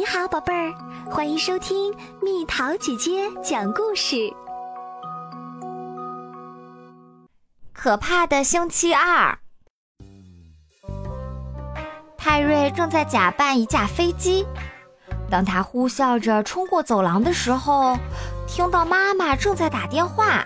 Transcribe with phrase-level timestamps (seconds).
[0.00, 0.72] 你好，宝贝儿，
[1.10, 4.32] 欢迎收听蜜桃姐姐讲故事。
[7.74, 9.38] 可怕的星期二，
[12.16, 14.46] 泰瑞正在假扮一架飞机。
[15.30, 17.94] 当他呼啸着冲过走廊的时候，
[18.46, 20.42] 听到妈妈正在打电话。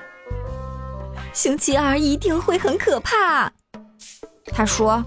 [1.33, 3.49] 星期二一定会很可怕，
[4.47, 5.01] 他说：“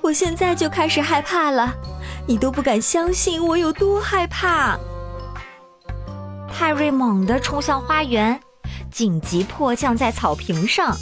[0.00, 1.74] 我现在就开始害怕了。”
[2.26, 4.78] 你都不敢相信我有多害怕！
[6.48, 8.40] 泰瑞猛地冲向花园，
[8.90, 10.96] 紧急迫降在草坪上。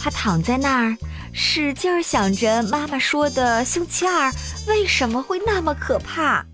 [0.00, 0.96] 他躺在那儿，
[1.32, 4.30] 使劲想着妈妈说的星期二
[4.68, 6.44] 为什么会那么可怕。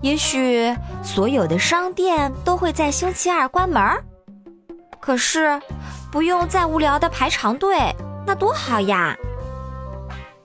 [0.00, 3.82] 也许所有的商店都会在星期二关门
[5.00, 5.60] 可是
[6.12, 7.76] 不用再无聊的排长队，
[8.26, 9.16] 那多好呀！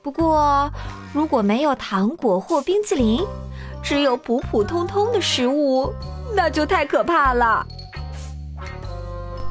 [0.01, 0.71] 不过。
[1.13, 3.25] 如果没有糖果或冰淇淋，
[3.83, 5.93] 只有普普通通的食物，
[6.33, 7.65] 那就太可怕了。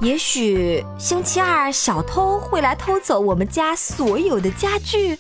[0.01, 5.19] 也许星期二小偷会来偷走我们家所有的家具。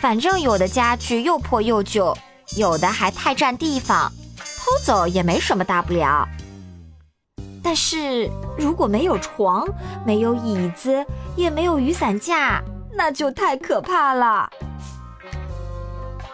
[0.00, 2.12] 反正有的家具又破又旧，
[2.56, 4.10] 有的还太占地方，
[4.58, 6.26] 偷走也没什么大不了。
[7.62, 9.64] 但是如果没有床，
[10.04, 12.60] 没有椅子，也没有雨伞架，
[12.94, 14.48] 那就太可怕了。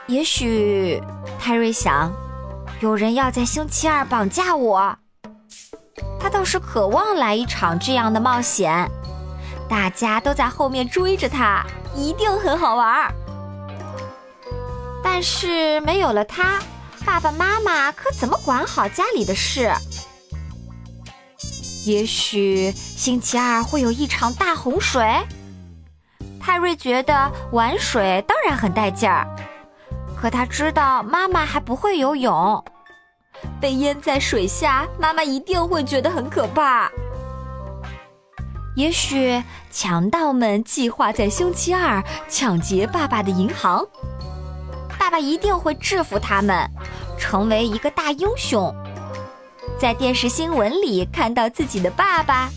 [0.07, 1.01] 也许
[1.39, 2.13] 泰瑞想，
[2.81, 4.97] 有人要在星期二绑架我。
[6.21, 8.91] 他倒是渴望来一场这样的冒险，
[9.69, 11.65] 大家都在后面追着他，
[11.95, 13.15] 一定很好玩儿。
[15.03, 16.59] 但是没有了他，
[17.05, 19.71] 爸爸妈妈可怎么管好家里的事？
[21.87, 25.05] 也许星期二会有一场大洪水。
[26.49, 29.29] 泰瑞觉得玩水当然很带劲儿。
[30.17, 32.65] 可他知道妈妈还不会游泳，
[33.61, 36.91] 被淹在水下，妈妈一定会觉得很可怕。
[38.77, 43.87] 也许强盗们计划在星期二抢劫爸爸的银行，
[44.99, 46.67] 爸爸一定会制服他们，
[47.19, 48.75] 成为一个大英雄，
[49.79, 52.49] 在电视新闻里看到自己的爸爸，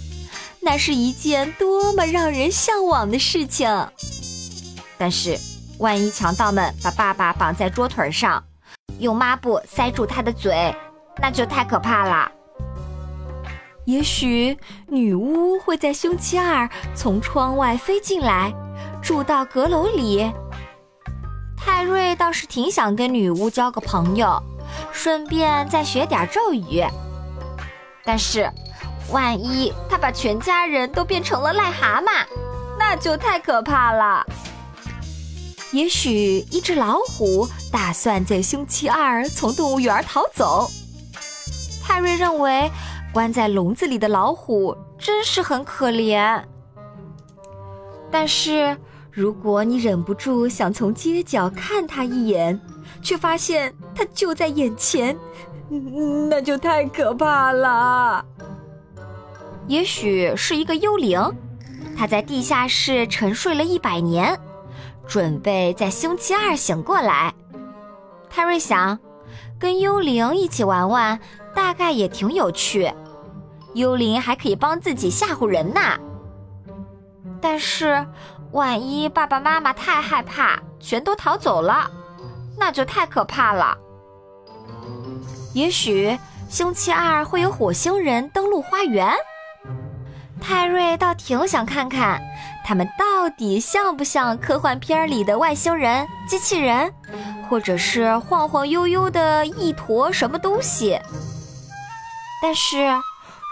[0.62, 3.70] 那是一件多么让人向往的事情。
[4.98, 5.38] 但是。
[5.80, 8.44] 万一强盗们把爸爸绑在桌腿上，
[9.00, 10.76] 用抹布塞住他的嘴，
[11.20, 12.32] 那就太可怕了。
[13.86, 14.56] 也许
[14.88, 18.54] 女巫会在星期二从窗外飞进来，
[19.02, 20.32] 住到阁楼里。
[21.58, 24.40] 泰瑞倒是挺想跟女巫交个朋友，
[24.92, 26.86] 顺便再学点咒语。
[28.04, 28.48] 但是，
[29.12, 32.26] 万一他把全家人都变成了癞蛤蟆，
[32.80, 34.26] 那就太可怕了。
[35.72, 40.70] 也许一只老虎打算在星期二从动物园逃走。
[41.84, 42.70] 泰瑞认为，
[43.14, 46.42] 关在笼子里的老虎真是很可怜。
[48.10, 48.78] 但是，
[49.12, 52.60] 如果你忍不住想从街角看它一眼，
[53.02, 55.18] 却发现它就在眼前，
[56.30, 58.26] 那就太可怕了。
[59.72, 61.18] 也许是一个幽灵，
[61.98, 64.38] 它在地下室沉睡了一百年。
[65.08, 67.34] 准备在星期二醒过来，
[68.30, 69.00] 泰瑞想，
[69.58, 71.18] 跟幽灵一起玩玩，
[71.56, 72.92] 大概也挺有趣。
[73.74, 75.80] 幽灵还可以帮自己吓唬人呢。
[77.40, 78.06] 但是，
[78.52, 81.90] 万一爸爸妈妈太害怕，全都逃走了，
[82.58, 83.78] 那就太可怕了。
[85.54, 89.14] 也许星期二会有火星人登陆花园，
[90.42, 92.22] 泰瑞倒挺想看看。
[92.64, 96.94] 他们到底像不像科幻片里的外星人、机器人，
[97.50, 101.00] 或者是晃晃悠悠的一坨什么东西？
[102.42, 102.78] 但是，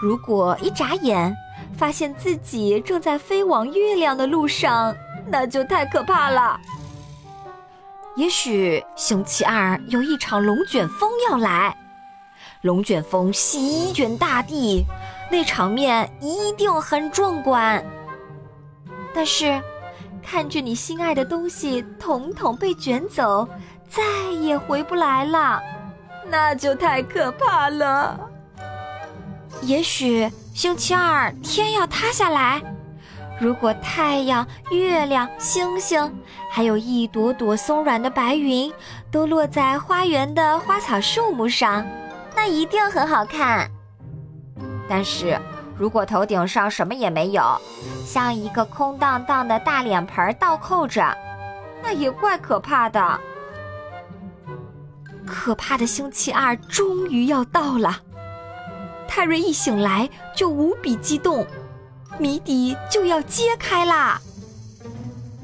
[0.00, 1.34] 如果一眨眼
[1.76, 4.94] 发现自己正在飞往月亮的路上，
[5.26, 6.58] 那就太可怕了。
[8.16, 11.76] 也许星期二有一场龙卷风要来，
[12.62, 14.84] 龙卷风席卷大地，
[15.30, 17.82] 那场面一定很壮观。
[19.14, 19.60] 但是，
[20.22, 23.48] 看着你心爱的东西统统被卷走，
[23.88, 24.02] 再
[24.40, 25.60] 也回不来了，
[26.26, 28.18] 那就太可怕了。
[29.62, 32.62] 也许星期二天要塌下来，
[33.40, 36.12] 如果太阳、月亮、星星，
[36.50, 38.72] 还有一朵朵松软的白云，
[39.10, 41.84] 都落在花园的花草树木上，
[42.36, 43.70] 那一定很好看。
[44.90, 45.40] 但是。
[45.78, 47.58] 如果头顶上什么也没有，
[48.04, 51.16] 像一个空荡荡的大脸盆倒扣着，
[51.82, 53.18] 那也怪可怕的。
[55.26, 57.98] 可怕的星期二终于要到了。
[59.08, 60.06] 泰瑞一醒来
[60.36, 61.46] 就无比激动，
[62.18, 64.20] 谜底就要揭开啦！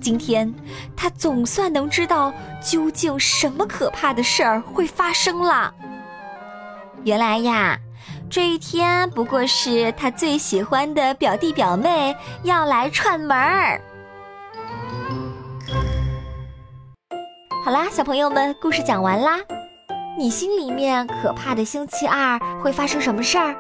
[0.03, 0.53] 今天
[0.95, 5.73] 他总算能知道究竟什么可怕的事儿会发生了。
[7.05, 7.79] 原来呀，
[8.29, 13.81] 这一天不过是他最喜欢的表弟表妹要来串门儿。
[17.65, 19.39] 好啦，小朋友们，故事讲完啦。
[20.19, 23.55] 你心里面可怕的星期二会发生什么事儿？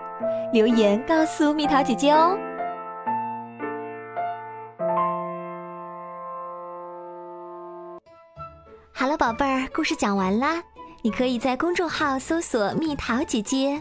[0.52, 2.36] 留言告诉蜜桃姐姐哦。
[8.92, 10.62] 好了，宝贝儿，故事讲完啦。
[11.02, 13.80] 你可以在公众号搜索“蜜桃姐姐”，